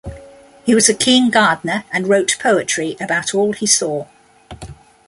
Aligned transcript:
He 0.65 0.73
was 0.73 0.89
a 0.89 0.95
keen 0.95 1.29
gardener 1.29 1.83
and 1.93 2.07
wrote 2.09 2.35
poetry 2.39 2.97
about 2.99 3.35
all 3.35 3.53
he 3.53 3.67
saw. 3.67 4.07